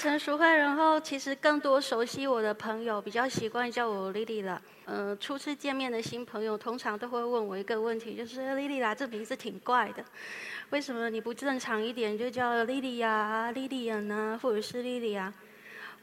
[0.00, 4.58] 成熟会，然后其实更多熟悉我的朋友比较习惯叫我 Lily 啦。
[4.86, 10.02] 呃，初次见面的新朋友通常都会问我一个问题，就是 Lily 啦，这名字挺怪的，
[10.70, 15.34] 为什么你不正常一点，就叫 Lily 呀、Lilian 呢，或者是 Lily 啊？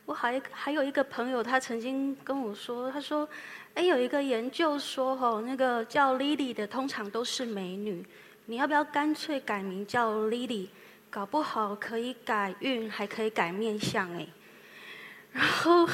[0.05, 3.27] 我还还有一个朋友，他曾经跟我说，他说，
[3.73, 8.05] 哎，有一个研究说，吼，那个叫 Lily 的通常都是美女，
[8.45, 10.67] 你要不要干脆改名叫 Lily？
[11.09, 14.27] 搞不好可以改运，还可以改面相哎。
[15.31, 15.88] 然后，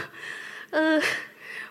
[0.69, 1.01] 呃，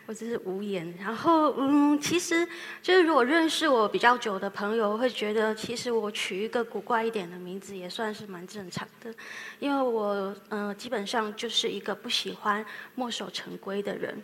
[0.07, 0.95] 我真是无言。
[0.99, 2.47] 然后，嗯，其实
[2.83, 9.15] 就是如果认识我比较久的朋友，会觉得其实我取一个古怪一点的名字也算是蛮正常的，
[9.59, 14.23] 因为我嗯基本上就是一个不喜欢墨守成规的人，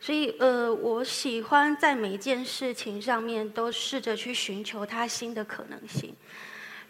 [0.00, 6.14] 所以呃我喜欢在每一件事情上面都试着去寻求它新的可能性。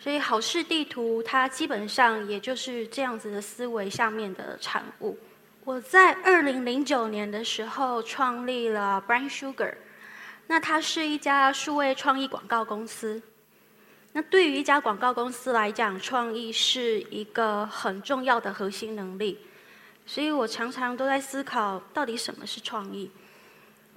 [0.07, 5.19] 所以好事地图它基本上也就是这样子的思维下面的产物。
[5.65, 9.75] 我在二零零九年的时候创立了 Brain Sugar，
[10.47, 13.21] 那它是一家数位创意广告公司。
[14.13, 19.41] 那对于一家广告公司来讲，创意是一个很重要的核心能力。
[20.07, 23.11] 所以我常常都在思考，到底什么是创意？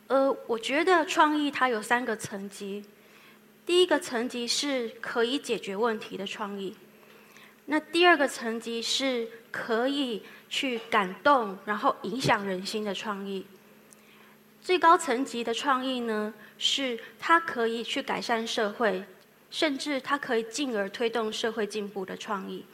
[0.08, 2.84] 呃，我觉得创意它有三个层级。
[3.70, 6.76] 第一个层级是可以解决问题的创意，
[7.66, 13.46] 那第二个层级是可以去感动，然后影响人心的创意。
[14.60, 19.04] 最高层级的创意呢，是它可以去改善社会，
[19.52, 22.66] 甚至它可以进而推动社会进步的创意。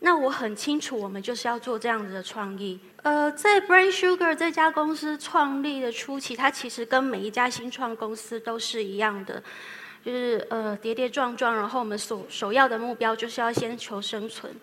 [0.00, 2.80] 那我很清楚，我们就是要做这样子的创意。
[3.04, 9.40] 呃，在 Brain Sugar 这家公司创立的初期，它其实跟每一家新创公司都是一样的。
[10.04, 14.54] 就是呃跌跌撞撞，然后我们首首要的目标就是要先求生存，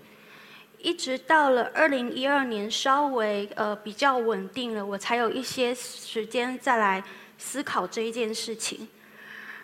[0.78, 7.04] 一直到了二零一二年稍微呃比较稳定了，我才有一些时间再来
[7.40, 8.88] 思考这一件事情。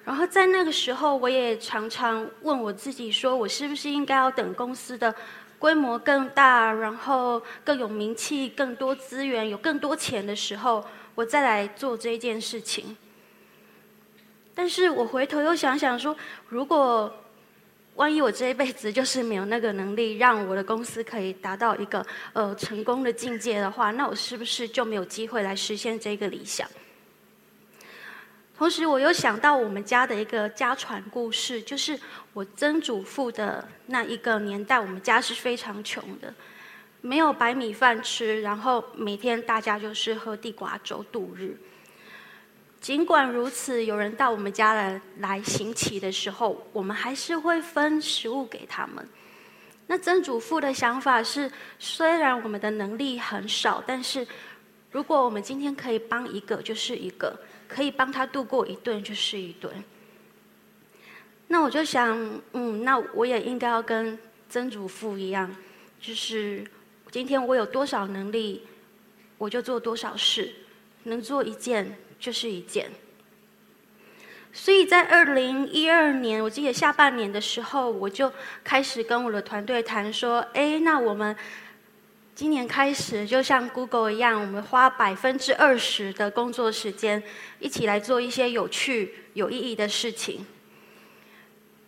[0.04, 5.14] 然后在那个时候，我也常常问我自己，说我是不是应该要等公司的
[5.60, 10.84] 规模更大，然后更有名气、更多资源、有更多钱的时候，
[11.14, 12.98] 我再来做这一件事情。
[14.58, 16.18] 但是我回头又想想说，
[16.50, 17.16] 如果
[17.94, 22.04] 万一我这一辈子就是没有那个能力，让我的公司可以达到一个
[22.34, 26.68] 呃成功的境界的话，那我是不是就没有机会来实现这个理想？
[28.58, 32.00] 同时，我又想到我们家的一个家传故事，就是
[32.34, 36.34] 我曾祖父的那一个年代，我们家是非常穷的，
[37.02, 41.56] 没有白米饭吃，然后每天大家就是喝地瓜粥度日。
[42.88, 49.06] 尽管如此，有人到我们家来来行乞的时候，我们还是会分食物给他们。
[49.88, 54.26] 那曾祖父的想法是：虽然我们的能力很少，但是
[54.90, 57.38] 如果我们今天可以帮一个，就是一个；
[57.68, 59.84] 可以帮他度过一顿，就是一顿。
[61.50, 62.18] 那我就想，
[62.54, 65.54] 嗯，那我也应该要跟曾祖父一样，
[66.00, 66.66] 就是
[67.12, 68.66] 今天我有多少能力，
[69.38, 70.56] 我就做多少事，
[71.04, 71.98] 能做一件。
[72.20, 72.90] 就是一件，
[74.52, 78.32] 所以在二零一二年，我记得下半年的时候，我就
[78.64, 81.36] 开始跟我的团队谈说：，哎，那我们
[82.34, 87.22] 今年开始，就像 Google 一样，我们花百分之二十的工作时间，
[87.60, 90.46] 一起来做一些有趣、有意义的事情。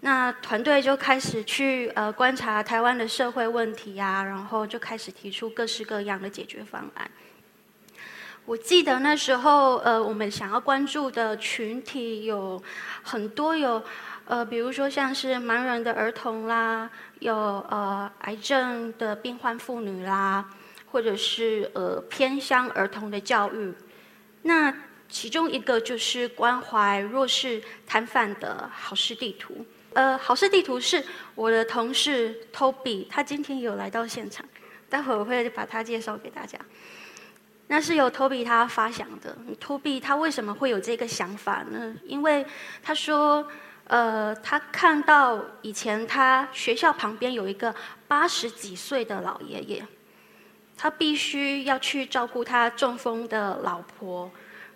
[0.01, 7.11] 那团队就开始去呃观察台湾的社会问题啊，然后就开始提出各式各样的解决方案。
[8.50, 12.60] 我记得那时候，呃，我们想要关注的群体有
[13.04, 13.80] 很多，有
[14.26, 16.90] 呃，比如说像是盲人的儿童啦，
[17.20, 20.44] 有呃癌症的病患妇女啦，
[20.91, 23.72] 或者是呃偏乡儿童的教育。
[24.41, 24.76] 那
[25.08, 29.64] 其中一个就是关怀弱势摊贩的好事地图。
[29.94, 34.44] 呃，好事地图是我的同事 Toby，他今天有来到现场，
[34.90, 36.58] 待会我会把他介绍给大家。
[37.72, 39.38] 那是由 Toby 他发想的。
[39.62, 41.96] Toby 他为什么会有这个想法呢？
[42.04, 42.44] 因为
[42.82, 43.48] 他说，
[43.84, 47.74] 呃，他看到以前他学校旁边有一个
[48.08, 49.86] 八十几岁的老爷爷，
[50.76, 54.32] 他必须要去照顾他中风的老婆，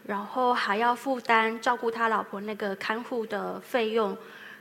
[0.06, 4.16] 然后还要负担照顾他老婆那个看护的费用，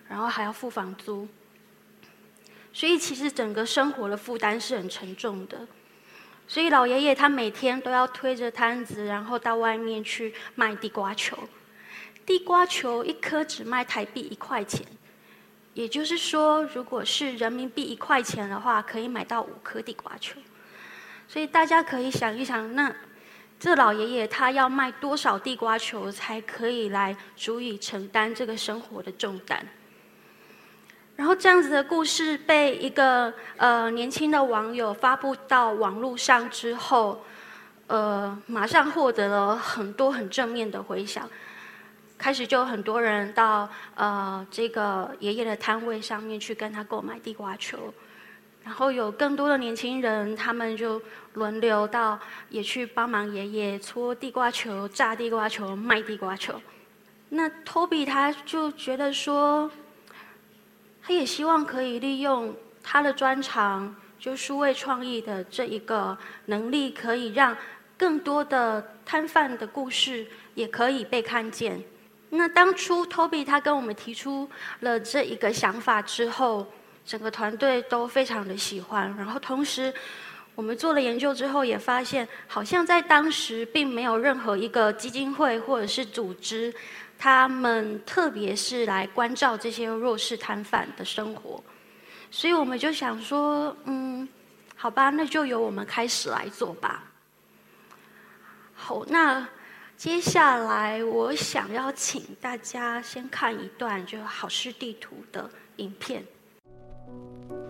[0.09, 1.29] 然后还要付房租，
[2.73, 5.67] 所以其实整个生活的负担是很沉重的。
[6.47, 11.39] 所以老爷爷他每天都要推着摊子，然后到外面去卖地瓜球。
[12.25, 14.87] 地瓜球一颗只卖台币一块钱，
[15.75, 20.39] 也就是说，如果是人民币一块钱的话，可以买到五颗地瓜球。
[21.27, 22.95] 所以大家可以想一想，那
[23.59, 29.67] 这老爷爷他要卖多少地瓜球才可以来足以承担这个生活的重担？
[31.17, 37.23] 然后这样子的故事被一个呃年轻的网友发布到网络上之后，
[37.87, 41.29] 呃，马上获得了很多很正面的回响。
[42.19, 47.93] 开始就很多人到呃这个爷爷的摊位上面去跟他购买地瓜球，
[48.63, 51.03] 然后有更多的年轻人，他们就
[51.35, 52.17] 轮流到
[52.49, 56.55] 也去帮忙爷爷搓地瓜球、炸地瓜球、卖地瓜球。
[57.31, 59.69] 那 Toby 他就觉得说，
[61.03, 66.17] 他也希望可以利用他的专长，就数位创意的这一个
[66.47, 67.57] 能力，可以让
[67.97, 71.83] 更多的摊贩的故事也可以被看见。
[72.31, 74.49] 那当初 Toby 他跟我们提出
[74.81, 76.67] 了这一个想法之后，
[77.05, 79.15] 整个团队都非常的喜欢。
[79.17, 79.93] 然后同时，
[80.55, 86.73] 我们做了研究之后，也发现好像在当时并没有任何一个基金会或者是组织，
[87.23, 91.63] 他们特别是来关照这些弱势摊贩的生活。
[92.33, 94.29] 所以我们就想说，嗯，
[94.75, 97.05] 好吧，那就由我们开始来做吧。
[98.75, 99.47] 好，那。
[99.97, 106.25] 接下来，我想要请大家先看一段就好事地图的影片。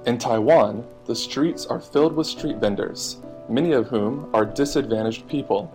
[0.07, 3.17] In Taiwan, the streets are filled with street vendors,
[3.51, 5.69] many of whom are disadvantaged people.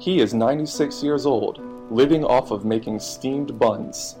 [0.00, 1.60] He is 96 years old,
[1.92, 4.16] living off of making steamed buns.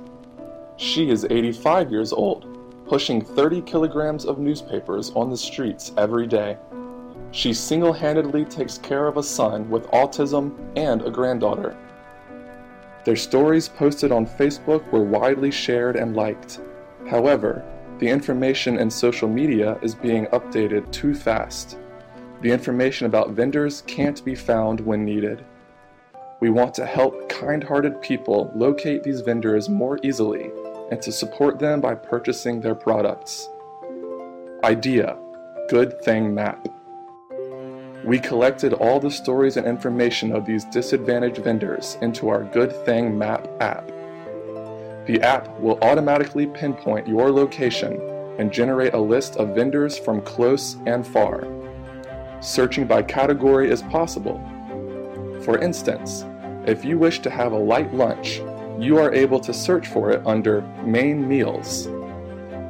[0.76, 2.46] She is 85 years old,
[2.86, 6.58] pushing 30 kilograms of newspapers on the streets every day.
[7.30, 11.74] She single handedly takes care of a son with autism and a granddaughter.
[13.06, 16.60] Their stories posted on Facebook were widely shared and liked.
[17.08, 17.64] However,
[17.98, 21.78] the information in social media is being updated too fast.
[22.42, 25.44] The information about vendors can't be found when needed.
[26.42, 30.50] We want to help kind hearted people locate these vendors more easily
[30.90, 33.48] and to support them by purchasing their products.
[34.64, 35.16] Idea
[35.68, 36.66] Good Thing Map.
[38.04, 43.16] We collected all the stories and information of these disadvantaged vendors into our Good Thing
[43.16, 43.86] Map app.
[45.06, 48.00] The app will automatically pinpoint your location
[48.40, 51.46] and generate a list of vendors from close and far.
[52.40, 54.44] Searching by category is possible.
[55.42, 56.24] For instance,
[56.66, 58.40] if you wish to have a light lunch,
[58.78, 61.88] you are able to search for it under Main Meals.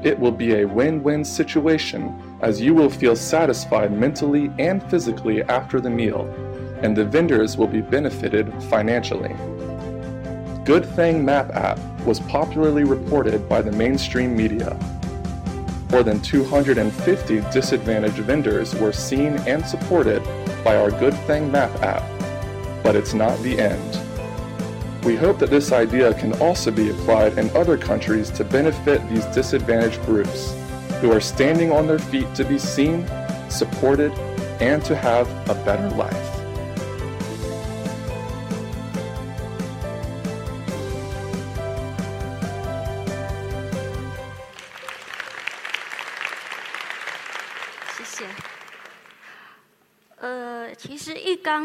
[0.03, 5.43] It will be a win win situation as you will feel satisfied mentally and physically
[5.45, 6.27] after the meal,
[6.83, 9.35] and the vendors will be benefited financially.
[10.65, 14.77] Good Thing Map app was popularly reported by the mainstream media.
[15.91, 20.23] More than 250 disadvantaged vendors were seen and supported
[20.65, 22.03] by our Good Thing Map app,
[22.83, 23.99] but it's not the end.
[25.05, 29.25] We hope that this idea can also be applied in other countries to benefit these
[29.27, 30.55] disadvantaged groups
[31.01, 33.07] who are standing on their feet to be seen,
[33.49, 34.13] supported,
[34.61, 36.32] and to have a better life.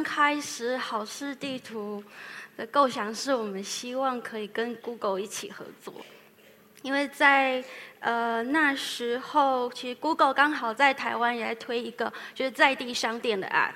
[0.07, 2.01] 开始，好事地图
[2.55, 5.93] 的构想是我们希望可以跟 Google 一起合作，
[6.81, 7.61] 因为在
[7.99, 13.73] 呃那时候，其实 Google 刚好在台湾也在推一个就是在地商店的 App，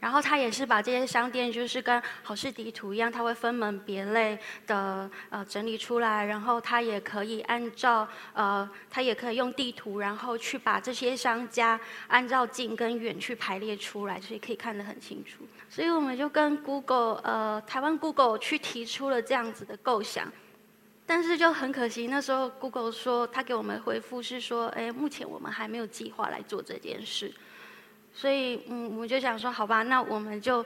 [0.00, 15.42] 然后他也是把这些商店就是跟好事地图一样，它会分门别类的呃整理出来，然后它也可以按照呃它也可以用地图，然后去把这些商家按照近跟远去排列出来，所以可以看得很清楚。
[15.68, 20.32] 所以我们就跟 Google，呃，台湾 Google 去提出了这样子的构想，
[21.04, 27.34] 但是就很可惜，那时候 Google 说他给我们回复是说，哎，目前我们还没有计划来做这件事。
[28.18, 30.64] 所以，嗯，我们就想说，好吧，那我们就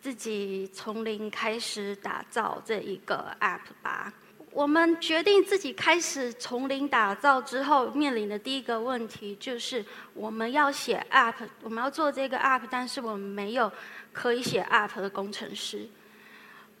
[0.00, 4.12] 自己从零开始打造这一个 App 吧。
[4.52, 13.72] 我们决定自己开始从零打造之后，面临的第一个问题就是我们要写 App，我们要做这个 App，但是我们没有。
[14.14, 15.88] 可以写 App 的工程师，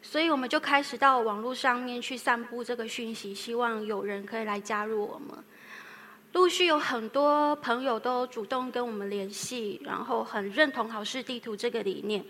[0.02, 5.42] 所以我们就开始到网络上面去散布这个讯息，希望有人可以来加入我们。
[6.32, 12.24] 陆续有很多朋友都主动跟我们联系，然后很认同好事地图这个理念。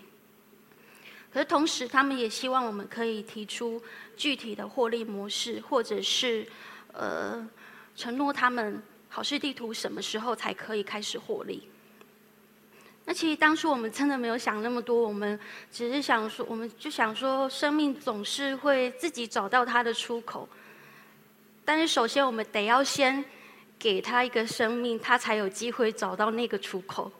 [1.32, 3.80] 可是同时，他们也希望我们可以提出
[4.16, 6.46] 具体的获利模式，或者是
[6.92, 7.48] 呃
[7.94, 11.68] 承诺他们好事地图什么时候才可以开始获利。
[13.04, 15.38] 那其实当初我们真的没有想那么多，我们
[15.70, 20.48] 只是想说，我们就想说，生命总是会自己找到它的出口。
[21.64, 23.24] 但是首先，我们得要先
[23.82, 27.10] 给他一个生命，他才有机会找到那个出口。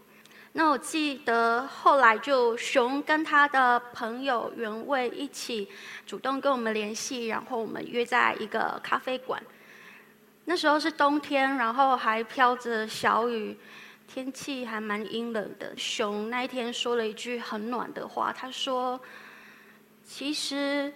[0.53, 5.69] 那我记得后来就熊跟他的朋友原味一起
[6.07, 9.43] 主动跟我们联系，然后我们约在一个咖啡馆。
[10.45, 13.59] 那时候是冬天，然后还飘着小雨。
[14.07, 15.73] 天气还蛮阴冷的。
[15.77, 19.01] 熊那一天说了一句很暖的话，他说
[20.05, 20.93] ：“其实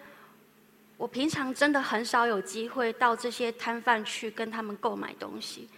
[0.96, 5.68] 我平常真的很少有机会到这些摊贩去跟他们购买东西，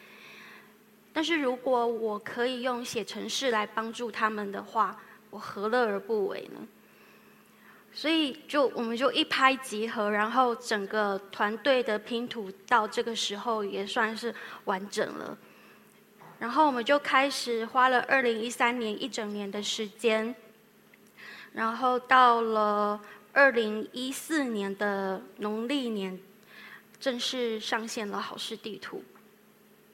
[1.13, 4.97] 但是如果我可以用写程式来帮助他们的话，
[5.31, 6.67] 我何乐而不为呢？”
[7.91, 14.33] 所以就我们就一拍即合，然后整个团队的拼图到这个时候也算是
[14.67, 15.37] 完整了。
[16.39, 20.33] 然后我们就开始花了二零一三年一整年的时间，
[21.53, 23.01] 然后到了
[23.33, 26.19] 二零一四年的农历年，
[26.99, 29.03] 正式上线了好事地图。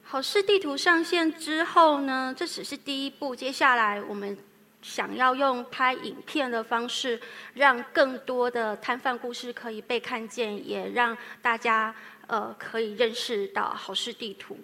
[0.03, 4.37] 好事地图上线之后呢，这只是第一步，接下来我们
[4.81, 7.19] 想要用拍影片的方式，
[7.53, 11.93] 让更多的摊贩故事可以被看见，也让大家
[12.27, 14.57] 呃可以认识到好事地图。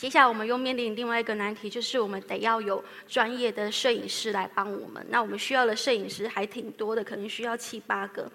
[0.00, 5.06] 接下来我们又面临另外一个难题，就是我们得要有专业的摄影师来帮我们。
[5.10, 8.26] 那我们需要的摄影师还挺多的，可能需要七八个。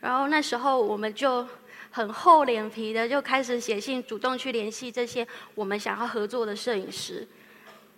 [0.00, 1.46] 然后那时候我们就
[1.92, 5.24] 很厚脸皮的就开始写信，主动去联系这些
[5.54, 7.24] 我们想要合作的摄影师。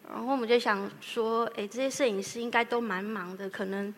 [0.06, 3.94] 然后我们就想说，哎，这些摄影师应该都蛮忙的，可能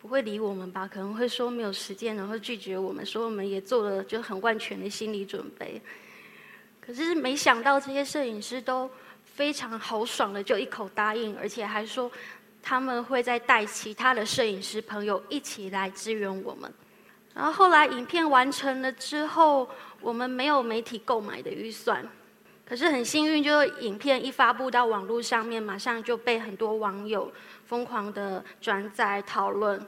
[0.00, 0.86] 不会理我们吧？
[0.86, 3.04] 可能会说没有时间，然后拒绝我们。
[3.04, 5.82] 所以我们也做了就很万全的心理准备。
[6.84, 8.90] 可是没想到这些摄影师都
[9.24, 12.10] 非常豪爽的就一口答应，而且还说
[12.62, 16.70] 他们会再带其他的摄影师朋友一起来支援我们。
[17.34, 19.68] 然后后来影片完成了之后，
[20.00, 22.06] 我们没有媒体购买的预算，
[22.66, 27.32] 可是很幸运，就是影片一发布到网络上面，马上就被很多网友
[27.64, 29.84] 疯狂的转载讨论，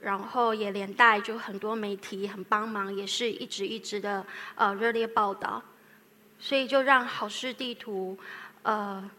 [0.00, 5.62] 然后也连带就很多媒体很帮忙，也是一直一直的呃热烈报道。
[6.38, 8.18] 所以就让好事地图，
[8.62, 9.10] 呃，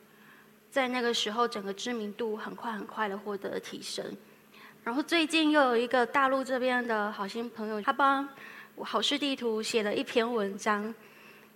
[0.69, 4.15] 在那个时候整个知名度很快很快的获得提升。
[4.83, 8.27] 然后最近又有一个大陆这边的好心朋友，他帮
[8.81, 10.93] 好事地图写了一篇文章。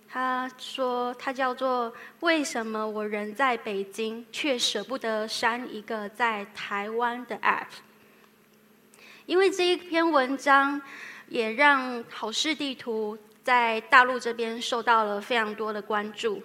[0.08, 1.90] 他说他叫做
[2.20, 7.64] 《为什么我人在北京却舍不得删一个在台湾的 App》？
[9.24, 10.82] 因为这一篇文章
[11.28, 13.16] 也让好事地图。
[13.42, 16.42] 在大陆这边受到了非常多的关注。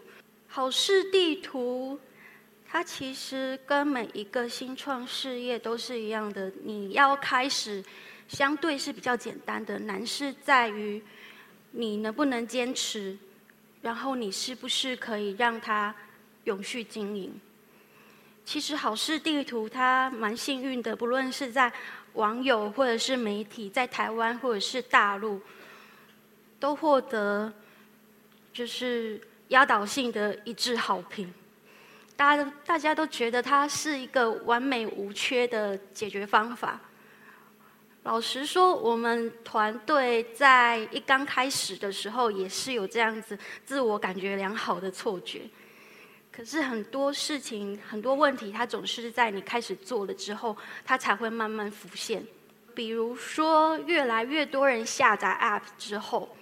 [0.47, 1.99] 好事地图，
[2.65, 6.51] 它其实跟每一个新创事业都是一样的。
[6.63, 7.83] 你要开始，
[8.27, 11.01] 相对是比较简单的，难是在于
[11.71, 13.17] 你能不能坚持，
[13.81, 15.93] 然后你是不是可以让它
[16.45, 17.39] 永续经营。
[18.43, 21.71] 其实好事地图它蛮幸运的，不论是在
[22.13, 25.39] 网友或者是媒体，在台湾或者是大陆。
[26.59, 27.51] 都获得
[28.51, 31.31] 就是压倒性的一致好评，
[32.15, 36.79] 大家大家都觉得它是一个完美无缺的解决方法。
[38.03, 45.41] 老实说，我们团队在一刚开始的时候也是有这样子自我感觉良好的错觉。
[46.31, 52.25] 可是很多事情、很多问题，它总是在你开始做了之后，它才会慢慢浮现。
[52.73, 56.35] 比如说，越来越多人下载 App 之后。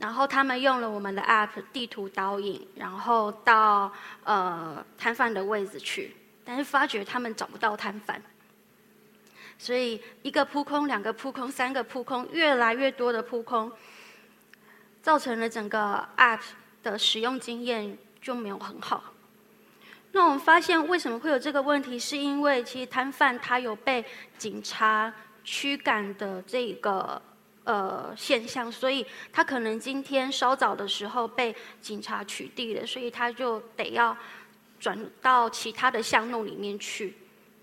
[0.00, 3.92] 然后他们用了我们的 App 地图导引，然后到
[4.24, 8.22] 呃摊贩的位置去，但是发觉他们找不到摊贩，
[9.58, 13.70] 所以一个扑空，两个扑空，三个扑空，越来越多的扑空，
[15.02, 16.40] 造成了整个 App
[16.82, 19.04] 的使用经验就没有很好。
[20.12, 24.02] 那我们发现为什么会有这个问题，是因为其实摊贩他有被
[24.38, 25.12] 警察
[25.44, 27.20] 驱赶的这个。
[27.64, 34.16] 呃，现象，所以他可能今天稍早的时候被警察取缔了，所以他就得要
[34.80, 37.14] 转到其他的巷弄里面去。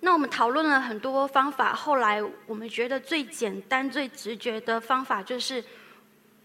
[0.01, 5.61] 那我们讨论了很多方法，后来我们觉得最简单、最直觉的方法就是，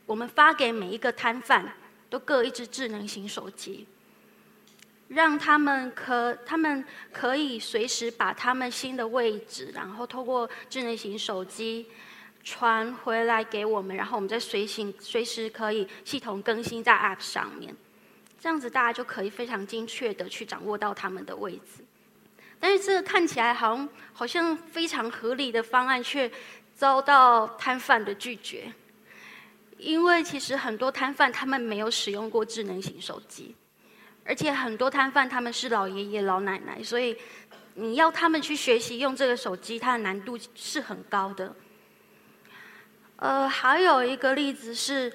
[0.07, 1.75] 我们发给每一个摊贩
[2.09, 3.87] 都各一只智能型手机，
[5.09, 6.83] 让他们可他们
[7.13, 11.87] 可以随时把他们新的位置，然后透过智能型手机。
[12.45, 17.75] 传回来给我们，然后我们再随行随时可以系统更新在 App 上面，
[18.41, 21.85] 这样子大家就可以非常精确的去掌握到他们的位置。
[22.59, 26.31] 但是这个看起来好像好像非常合理的方案，却
[26.75, 28.73] 遭到摊贩的拒绝，
[29.79, 33.55] 因为其实很多摊贩他们没有使用过智能型手机，
[34.25, 37.17] 而且很多摊贩他们是老爷爷老奶奶，所以
[37.75, 41.55] 你要他们去学习用这个手机，它的难度是很高的。
[43.23, 45.13] 呃，还有一个例子是，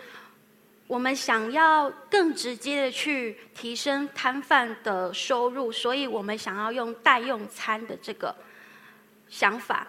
[0.88, 8.34] 我们想要更直接的去提升摊贩的收入，所以我们想要用代用餐的这个
[9.28, 9.86] 想法。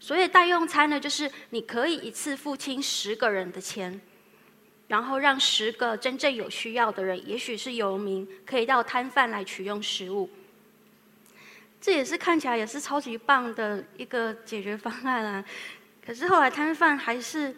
[0.00, 4.00] 所以代用餐呢，就是你可以一次付清十个人的钱，
[4.88, 10.28] 然后让十个真正有需要的人，也许是游民，可以到摊贩来取用食物。
[11.80, 15.44] 这也是看起来也是超级棒的一个解决方案啊。
[16.04, 17.54] 可是后来摊贩还是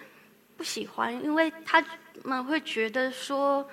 [0.57, 1.83] 不喜欢，因为他
[2.25, 3.67] 们会觉得说，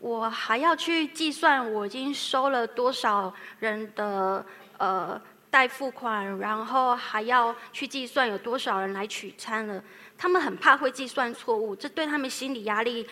[0.00, 4.44] 我还要去计算我已经收了多少人的
[4.78, 5.20] 呃
[5.50, 9.82] 代付款，然后还要去计算有多少人来取餐了。
[10.16, 13.06] 他们很怕会计算错误，这对他们心理压力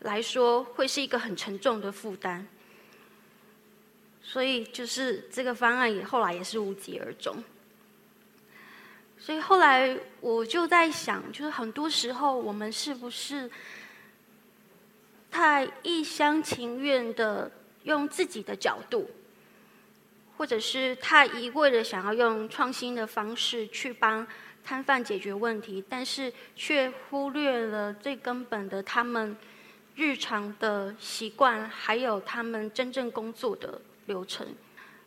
[0.00, 2.46] 来说会是一个很沉重的负担。
[4.22, 7.42] 所以就是这个方案也后来也是无疾而终。
[9.24, 13.48] 所以后来我就在想，就是很多时候我们是不是
[15.30, 17.48] 太一厢情愿的
[17.84, 19.08] 用自己的角度，
[20.36, 24.26] 或者是太一味的想要用创新的方式去帮
[24.64, 29.36] 摊贩解决问题，但是却忽略了最根本的他们
[29.94, 34.44] 日常的习惯，还有他们真正工作的流程。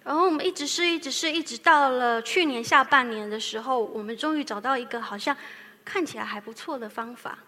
[0.06, 5.36] 然后我们一直试，一直试，一直到了去年下半年的时候，我们终于找到一个好像
[5.84, 7.40] 看起来还不错的方法。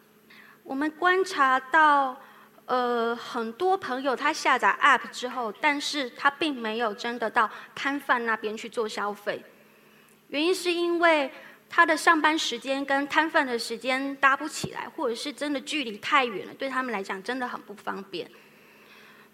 [0.64, 2.20] 我们观察到，
[2.66, 9.40] 呃，很多朋友他下载 App 之后，但是他并没有真的到摊贩那边去做消费。
[10.30, 11.32] 原因是因为
[11.70, 18.28] 他的上班时间跟摊贩的时间搭不起来，或者是真的距离太远了，对他们来讲真的很不方便。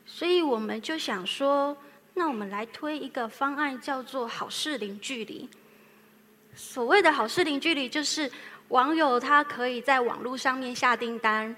[0.06, 1.78] 所以我们就想说。
[2.16, 5.50] 那我们来推一个方案，叫做“好事零距离”。
[6.56, 8.32] 所谓的好事零距离，就是
[8.68, 11.56] 网友他可以在网络上面下订单，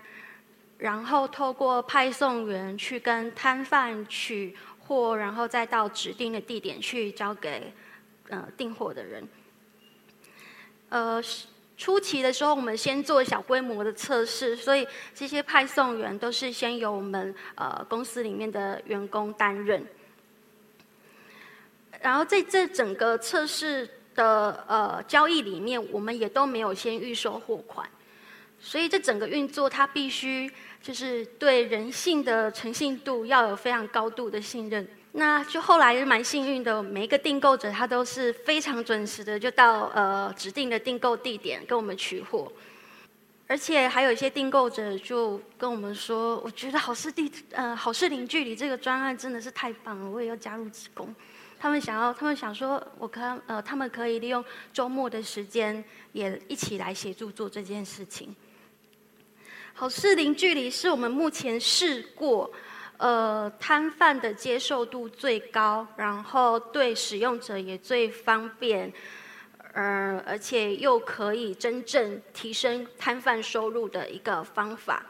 [0.77, 7.73] 然后透过派送员去跟摊贩取货，然后再到指定的地点去交给
[8.29, 9.27] 呃订货的人。
[10.87, 11.21] 呃，
[11.75, 19.85] 初期的时候，我们先做小规模的测试，所以这些派送员都是先由我们呃公司里面的员工担任。
[22.05, 27.89] 然后在这整个测试的呃交易里面，我们也都没有先预收货款，
[28.59, 30.47] 所以这整个运作它必须
[30.83, 34.87] 就是对人性的诚信度要有非常高度的信任。
[35.13, 42.51] 那就后来蛮幸运的，每一个订购者他都是非常准时的就到呃指定的订购地点跟我们取货，
[43.47, 51.11] 而且还有一些订购者就跟我们说，我觉得好事地呃好事零距离这个专案真的是太棒了，我也要加入职工。
[51.65, 58.35] 他们想要，他们想说，我可呃，他们可以利用周末的时间，也一起来协助做这件事情。
[59.73, 62.51] 好事零距离是我们目前试过，
[62.97, 68.93] 呃，摊贩的接受度最高，然后对使用者也最方便，
[69.73, 75.03] 呃，而且又可以真正提升摊贩收入的一个方法。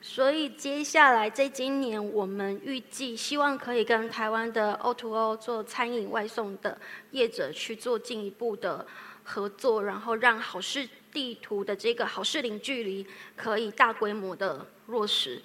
[0.00, 6.78] 所以接下来在今年，我们预计希望可以跟台湾的 O2O 做餐饮外送的
[7.10, 8.86] 业者去做进一步的
[9.24, 13.04] 合作，然后让好事地图的这个好事零距离
[13.36, 15.42] 可以大规模的落实。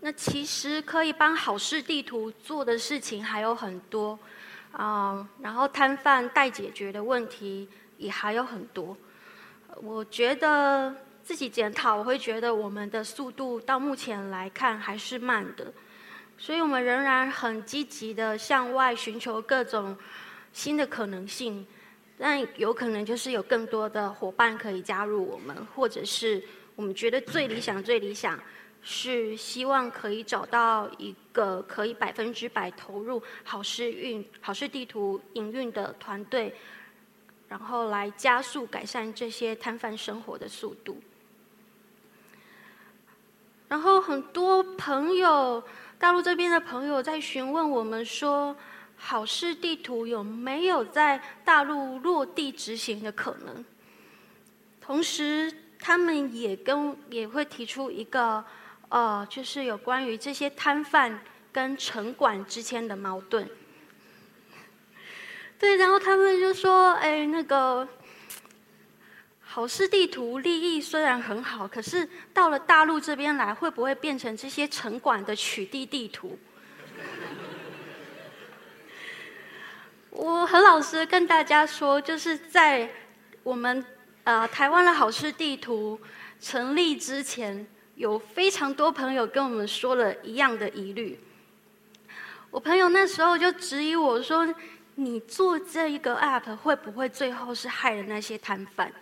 [0.00, 4.16] 那其实可以帮好事地图做的事情还有很多，
[4.70, 8.96] 啊，然后摊贩待解决的问题也还有很多。
[9.82, 10.94] 我觉得。
[11.26, 15.72] 自己检讨，我会觉得我们的速度到目前来看还是慢的，
[16.38, 19.96] 所以我们仍然很积极的向外寻求各种
[20.52, 21.66] 新的可能性，
[22.16, 26.40] 但有可能就是有更多的伙伴可以加入我们，或者是
[26.76, 28.38] 我们觉得最理想、最理想
[28.80, 36.54] 是希望可以找到一个可以百分之百投入好事运、好事地图营运的团队，
[37.48, 41.02] 然后来加速改善这些摊贩生活的速度。
[43.68, 45.62] 然后很多朋友，
[45.98, 48.56] 大陆这边的朋友在询问我们说，
[48.96, 53.64] 好事地图有没有在大陆落地执行的可能？
[54.80, 58.44] 同时，他们也跟也会提出一个，
[58.88, 61.20] 呃，就是有关于这些摊贩
[61.52, 63.48] 跟城管之间的矛盾。
[65.58, 67.88] 对，然后他们就说：“哎，那个
[69.56, 76.38] 好事地图利益虽然很好，可是到了大陆这边来，会不会变成这些城管的取缔地图？”
[80.12, 82.86] 我很老实跟大家说，就是在
[83.42, 83.82] 我们
[84.24, 85.98] 呃台湾的好事地图
[86.38, 91.18] 成立之前，有非常多朋友跟我们说了一样的疑虑。
[92.50, 94.54] 我朋友那时候就质疑我说
[94.96, 98.92] ：“你做这一个 app 会不会最后是害了那些摊贩？”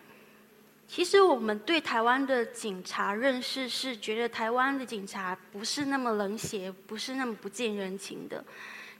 [0.94, 8.44] 其实我们对台湾的警察认识是觉得台湾的警察不是那么冷血，不是那么不近人情的。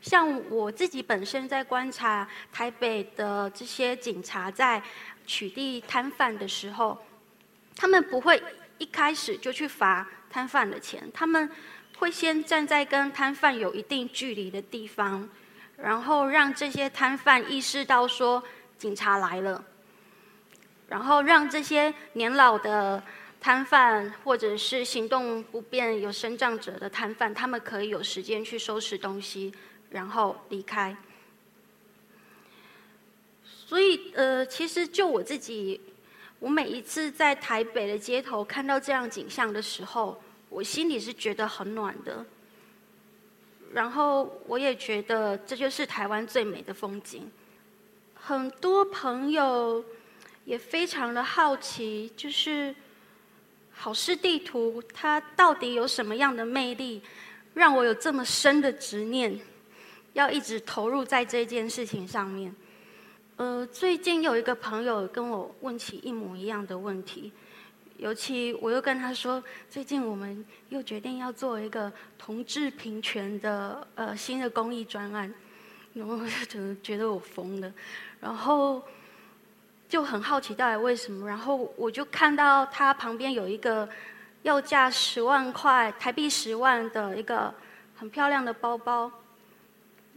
[0.01, 4.83] 像我自己本身在观察台北的这些警察在
[5.25, 6.99] 取缔摊贩的时候，
[7.77, 8.43] 他们不会
[8.79, 11.49] 一开始就去罚摊贩的钱，他们
[11.99, 15.29] 会先站在跟摊贩有一定距离的地方，
[15.77, 18.43] 然后让这些摊贩意识到说
[18.77, 19.65] 警察来了，
[20.89, 23.03] 然后让这些年老的
[23.41, 29.53] 摊贩或者是行动不便有身障者的摊贩，他们可以有时间去收拾东西。
[29.91, 30.97] 然后离开。
[33.45, 35.81] 所以，呃，其实就我自己，
[36.41, 42.27] 我每一次在台北的街头看到这样景象的时候，我心里是觉得很暖的。
[43.73, 47.31] 然后，我也觉得这就是台湾最美的风景。
[48.15, 49.85] 很多朋友
[50.45, 52.75] 也非常的好奇，就是
[53.73, 57.03] 好事地图它到底有什么样的魅力，
[57.55, 59.39] 让我有这么深的执念。
[60.13, 62.55] 要一直投入在这件事情上面。
[63.35, 67.33] 呃，最近有一个朋友跟我问起一模一样的问题，
[67.97, 75.35] 尤其我又跟他说，最近我们又决定要做一个同志平权的呃新的公益专案，
[75.95, 76.17] 然后
[76.49, 77.75] 就觉得我疯了，
[78.21, 78.81] 然后
[79.95, 83.89] 就很好奇到底为什么，然后我就看到他旁边有一个
[84.43, 87.55] 要价十万块台币十万的一个
[87.95, 89.09] 很漂亮的包包。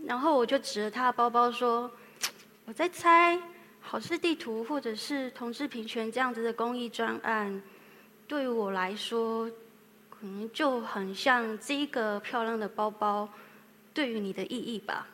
[0.04, 1.92] 然后我就指着他的包包说
[2.66, 3.40] ：“我在猜，
[3.80, 7.62] 好事地图或者是同志平权这样子的公益专案，
[8.28, 9.48] 对于我来说，
[10.10, 13.30] 可能就很像这个漂亮的包包
[13.94, 15.06] 对于你的意义吧。”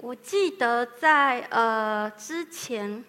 [0.00, 3.04] 我记得在呃之前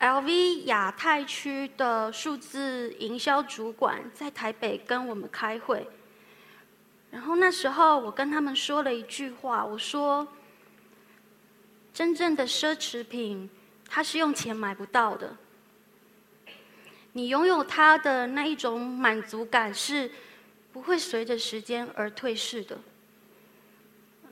[0.00, 5.88] ，LV 亚太区的数字营销主管在台北跟我们开会。
[7.12, 10.26] 然后那时候，我跟他们说了一句话，我说
[11.94, 13.48] ：“真正的奢侈品，
[13.88, 15.36] 它是用钱买不到的。
[17.12, 20.10] 你拥有它的那一种满足感，是
[20.72, 22.76] 不会随着时间而退逝的。”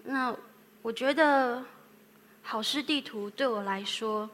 [0.02, 0.36] 那
[0.84, 1.64] 我觉得，
[2.42, 4.28] 好事地图对我来说，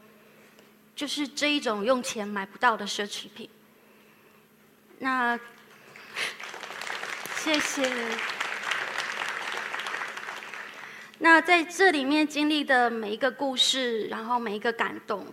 [0.97, 3.49] 就是这一种用钱买不到的奢侈品。
[4.99, 5.39] 那，
[7.37, 7.89] 谢谢。
[11.21, 15.25] 那在这里面经历的每一个故事，然后每一个感动，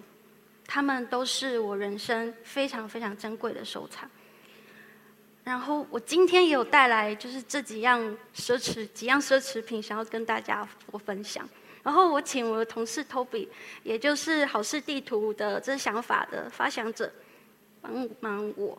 [0.68, 4.08] 他们都是我人生非常非常珍贵的收藏。
[5.48, 8.02] 然后我今天也有带来，就是这几样
[8.36, 11.48] 奢侈几样奢侈品，想要跟大家我分享。
[11.82, 13.48] 然后我请我的同事 Toby，
[13.82, 17.10] 也就是好事地图的这想法的发想者，
[17.80, 18.78] 帮忙我。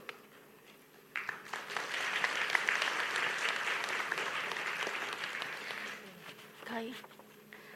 [6.67, 6.93] 可以。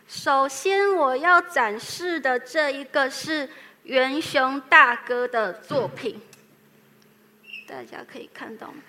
[0.07, 3.49] 首先，我要展示的这一个是
[3.85, 6.21] 元雄大哥的作品，
[7.73, 8.83] 大家可以看到吗？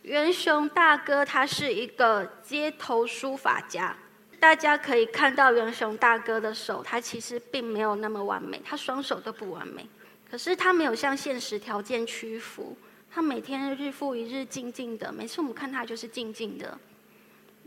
[0.00, 3.94] 元雄大哥他是一个街头书法家，
[4.38, 9.86] 大家可以看到元雄大哥的手，他其实并没有那么完美，他双手都不完美，
[10.30, 12.74] 可是他没有向现实条件屈服，
[13.10, 16.78] 他每天日复一日静静的，每次我们看他就是静静的。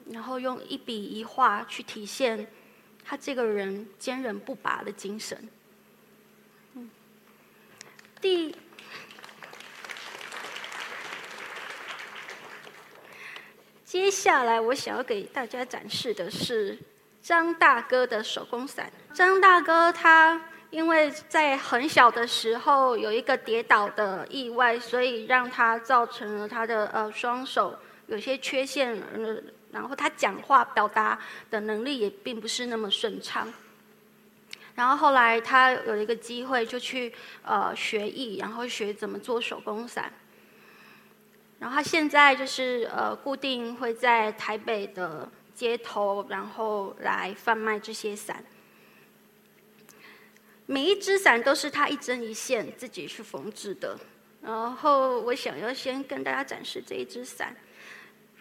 [0.09, 2.47] 然后用一笔一画去体现
[3.05, 5.47] 他这个人坚韧不拔的精神。
[8.19, 8.55] 第，
[13.93, 16.75] 接下来我想要给大家展示的是
[17.21, 18.91] 张大哥的手工伞。
[19.13, 27.77] 张大哥他因为在很小的时候有一个跌倒的意外，所以让他造成了他的呃双手
[28.07, 28.99] 有些缺陷。
[29.71, 31.19] 然后他讲话表达
[31.51, 33.47] 的能力也并不是那么顺畅。
[34.73, 40.11] 然后后来他有一个机会，就去呃学艺，然后学怎么做手工伞。
[41.59, 48.43] 然后他现在就是呃固定会在台北的街头，然后来贩卖这些伞。
[50.65, 53.97] 每一只伞都是他一针一线自己去缝制的。
[54.41, 57.55] 然后我想要先跟大家展示这一只伞。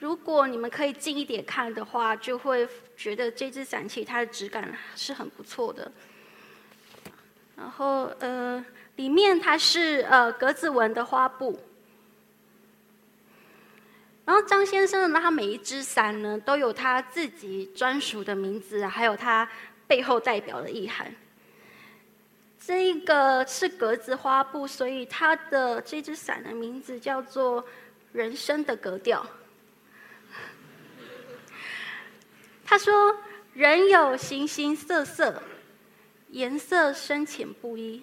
[0.01, 5.93] 如果你们可以近一点看的话，就会觉得这只伞其实它的质感是很不错的。
[7.55, 8.65] 然后呃，
[8.97, 11.57] 里面它是呃格子纹的花布。
[14.33, 19.47] 然后张先生呢，他每一只伞呢都有他自己专属的名字，还有他
[19.87, 21.15] 背后代表的意涵。
[22.59, 27.63] 这一个是格子花布，所以他的这只伞的名字叫做
[28.15, 29.23] “人生的格调”。
[32.65, 33.15] 他说
[33.53, 35.43] ：“人有形形色色，
[36.31, 38.03] 颜色深浅不一，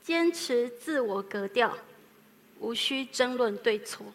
[0.00, 1.76] 坚持自我格调，
[2.60, 4.06] 无需争论对错。”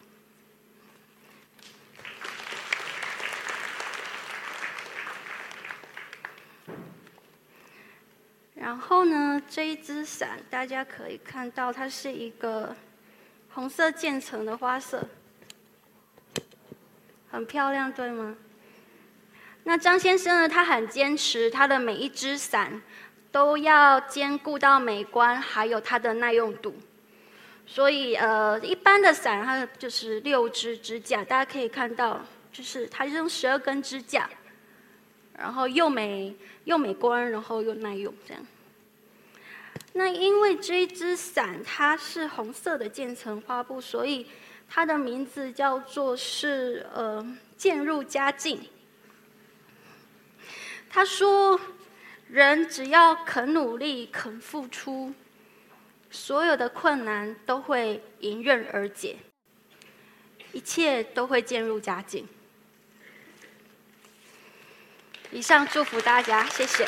[8.64, 12.74] 然后呢，这一只伞大家可以看到，它是一个
[13.52, 15.06] 红色渐层的花色，
[17.30, 18.34] 很漂亮，对吗？
[19.64, 22.80] 那张先生呢，他很坚持，他的每一只伞
[23.30, 26.74] 都要兼顾到美观，还有它的耐用度。
[27.66, 32.18] 所以，呃，一般的伞它就是六支支架，大家可以看到，
[32.50, 34.26] 就是它是用十二根支架，
[35.36, 38.42] 然后又美又美观，然后又耐用，这样。
[39.96, 44.26] 那因为这一只伞它是红色的渐层花布，所以
[44.68, 47.24] 它的名字叫做是呃
[47.56, 48.60] 渐入佳境。
[50.90, 51.60] 他说，
[52.28, 55.14] 人只要肯努力、肯付出，
[56.10, 59.18] 所有的困难都会迎刃而解，
[60.52, 62.26] 一切都会渐入佳境。
[65.30, 66.84] 以上祝福大家，谢谢。